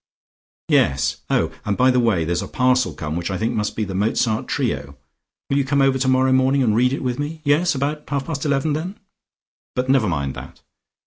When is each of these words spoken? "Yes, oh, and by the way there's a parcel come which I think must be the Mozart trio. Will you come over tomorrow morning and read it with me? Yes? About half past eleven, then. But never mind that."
"Yes, 0.67 1.17
oh, 1.29 1.51
and 1.63 1.77
by 1.77 1.91
the 1.91 1.99
way 1.99 2.25
there's 2.25 2.41
a 2.41 2.47
parcel 2.47 2.95
come 2.95 3.15
which 3.15 3.29
I 3.29 3.37
think 3.37 3.53
must 3.53 3.75
be 3.75 3.83
the 3.83 3.93
Mozart 3.93 4.47
trio. 4.47 4.97
Will 5.47 5.57
you 5.57 5.63
come 5.63 5.79
over 5.79 5.99
tomorrow 5.99 6.31
morning 6.31 6.63
and 6.63 6.75
read 6.75 6.91
it 6.91 7.03
with 7.03 7.19
me? 7.19 7.39
Yes? 7.43 7.75
About 7.75 8.09
half 8.09 8.25
past 8.25 8.43
eleven, 8.43 8.73
then. 8.73 8.99
But 9.75 9.89
never 9.89 10.07
mind 10.09 10.33
that." 10.33 10.61